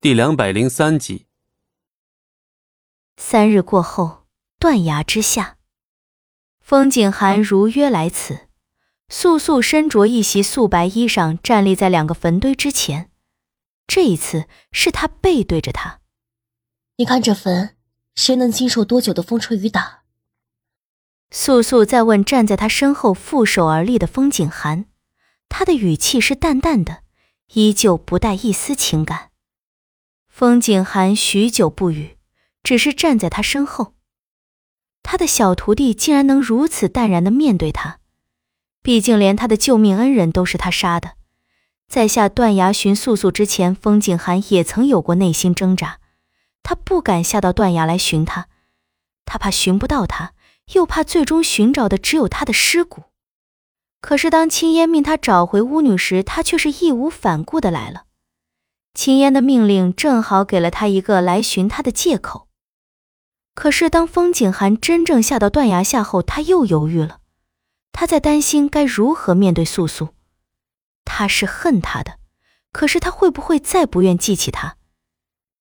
[0.00, 1.26] 第两百零三集。
[3.16, 4.28] 三日过后，
[4.60, 5.56] 断崖之下，
[6.60, 8.46] 风景寒如约来此。
[9.08, 13.10] 素素身着一袭素白衣裳，站立在两个坟堆之前。
[13.88, 15.98] 这一次是他背对着他。
[16.98, 17.76] 你看这坟，
[18.14, 20.04] 谁能经受多久的风吹雨打？
[21.32, 24.84] 素素在问站在他身后负手而立的风景寒，
[25.48, 27.02] 他的语气是淡淡的，
[27.54, 29.27] 依旧不带一丝情感。
[30.38, 32.16] 风景寒许久不语，
[32.62, 33.94] 只是站在他身后。
[35.02, 37.98] 他的小徒弟竟然能如此淡然的面对他，
[38.80, 41.14] 毕竟连他的救命恩人都是他杀的。
[41.88, 45.98] 在下断崖寻素素之前，风景寒也曾有过内心挣扎。
[46.62, 48.46] 他不敢下到断崖来寻他，
[49.24, 50.34] 他怕寻不到他，
[50.74, 53.02] 又怕最终寻找的只有他的尸骨。
[54.00, 58.04] 可是当青烟命他找回巫女时，他却是义无反顾的来了。
[58.98, 62.48] 青烟的命令正好给了他一个来寻他的借口。
[63.54, 67.20] 可是当风景寒真正下到断崖下后，他又犹豫了。
[67.92, 70.08] 他在担心该如何面对素素。
[71.04, 72.18] 他是恨他的，
[72.72, 74.74] 可是他会不会再不愿记起他？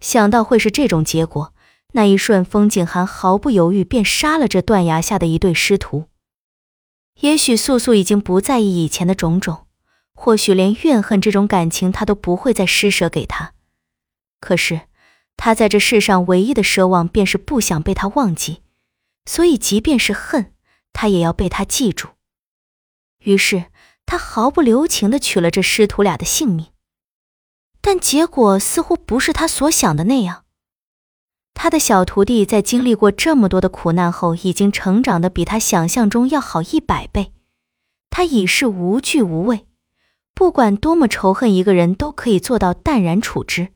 [0.00, 1.54] 想到会是这种结果，
[1.94, 6.04] 那一瞬，风景寒毫不犹豫便杀了这断崖下的一对师徒。
[7.20, 9.66] 也许素素已经不在意以前的种种。
[10.24, 13.54] 或许连怨恨这种感情，他都不会再施舍给他。
[14.38, 14.82] 可是，
[15.36, 18.62] 他在这世上唯一的奢望，便是不想被他忘记。
[19.26, 20.52] 所以，即便是恨，
[20.92, 22.10] 他也要被他记住。
[23.24, 23.64] 于是，
[24.06, 26.68] 他毫不留情地取了这师徒俩的性命。
[27.80, 30.44] 但结果似乎不是他所想的那样。
[31.52, 37.32] 他的小徒弟在经历过这么多的苦难后，已经成长的比他想象中要好一百倍。
[38.08, 39.66] 他已是无惧无畏。
[40.42, 43.68] 不管多么仇恨一个人，都可以做到淡然处之。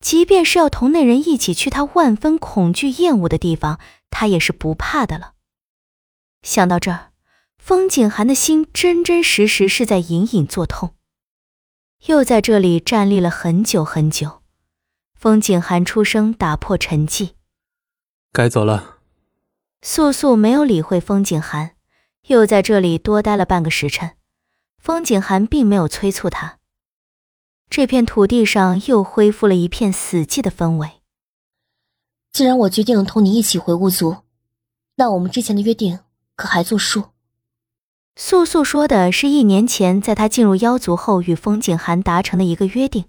[0.00, 3.78] 即便是要同那人一起去他万分恐惧、厌恶的地方，
[4.10, 5.34] 他也是不怕的了。
[6.42, 7.12] 想到这儿，
[7.56, 10.96] 风景寒的心真真实实是在隐隐作痛。
[12.06, 14.42] 又在这里站立了很久很久，
[15.14, 17.34] 风景寒出声打破沉寂
[18.34, 18.98] ：“该走了。”
[19.82, 21.76] 素素没有理会风景寒，
[22.26, 24.16] 又在这里多待了半个时辰。
[24.82, 26.58] 风景寒并没有催促他，
[27.70, 31.02] 这片土地上又恢复了一片死寂的氛围。
[32.32, 34.16] 既然我决定了同你一起回巫族，
[34.96, 36.00] 那我们之前的约定
[36.34, 37.10] 可还作数？
[38.16, 43.04] 素素说的是一年前在他进入妖族后与风景寒达成的一个约定，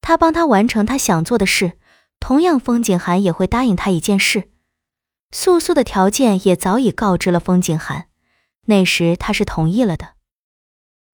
[0.00, 1.72] 他帮他完成他想做的事，
[2.20, 4.48] 同样风景寒也会答应他一件事。
[5.32, 8.06] 素素的条件也早已告知了风景寒，
[8.66, 10.13] 那时他是同意了的。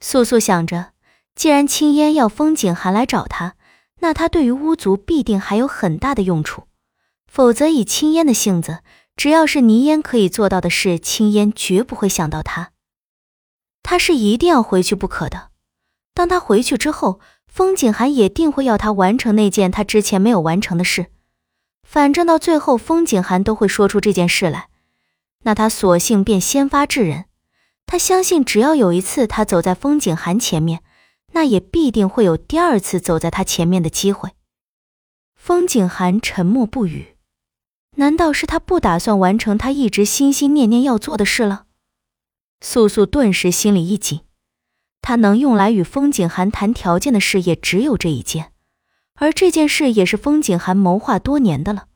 [0.00, 0.92] 素素想着，
[1.34, 3.54] 既然青烟要风景寒来找他，
[4.00, 6.64] 那他对于巫族必定还有很大的用处。
[7.26, 8.80] 否则，以青烟的性子，
[9.14, 12.72] 只要是泥烟可以做到的事，青烟绝不会想到他。
[13.82, 15.50] 他是一定要回去不可的。
[16.12, 21.06] 当他回去之后，风景寒也定会要他完成那件他之前没有完成的事。
[21.82, 24.68] 反正到最后，风景寒都会说出这件事来，
[25.42, 27.26] 那他索性便先发制人。
[27.90, 30.84] 他相信，只要有一次他走在风景寒前面，
[31.32, 34.30] 那也必定会有第二次走在他前面的机会。
[35.34, 37.16] 风景寒沉默不语，
[37.96, 41.64] 难道是他不打算完成他一直心心念念要做的事了？
[42.60, 44.20] 素素顿时心里一紧，
[45.02, 48.52] 他能用来与风景寒谈条件的事也只有这一件，
[49.16, 51.88] 而这件事也是风景寒谋划多年的了。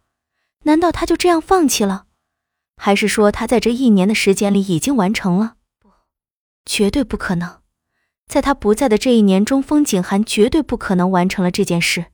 [0.64, 2.06] 难道他就这样放弃了？
[2.76, 5.54] 还是说他在这一年的时间里已经完成了？
[6.66, 7.58] 绝对不可能，
[8.26, 12.06] 在他不在的这一年中，风景寒绝对不可能完成了这件事，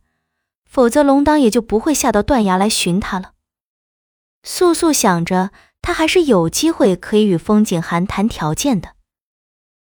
[0.64, 3.32] 否则龙当也就不会下到断崖来寻他了。
[4.42, 5.50] 素素想着，
[5.82, 8.94] 他还是有机会可以与风景寒谈条件的。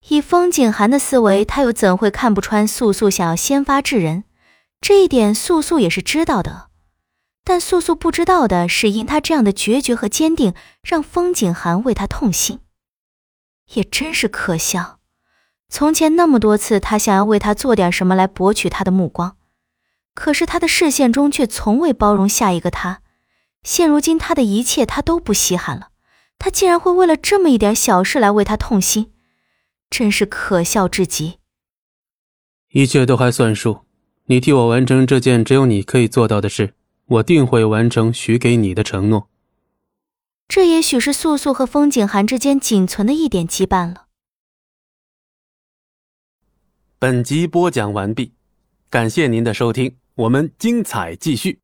[0.09, 4.25] 以风景寒的思维，他又怎会看不穿素素想要先发制人？
[4.81, 6.69] 这一点素素也是知道的，
[7.43, 10.52] 但素素不知道的是，因他这样的决绝和坚定，
[10.82, 12.61] 让风景寒为他痛心。
[13.72, 14.99] 也真是可笑，
[15.69, 19.37] 从前那么多次，他想要为他做点什么来博取他的目光，
[20.14, 23.00] 可是他的视线中却从未包容下一个他。
[23.62, 25.88] 现如今，他的一切他都不稀罕了，
[26.38, 29.12] 他竟然会为了这么一点小事来为他痛心，
[29.88, 31.38] 真是可笑至极。
[32.70, 33.87] 一切都还算数，
[34.26, 36.75] 你替我完成这件只有你可以做到的事，
[37.06, 39.31] 我定会完成许给你的承诺。
[40.46, 44.06] 这也许是素素和风景寒之间仅存的一点羁绊了。
[46.99, 48.32] 本集播讲完毕，
[48.88, 51.63] 感谢您的收听，我们精彩继续。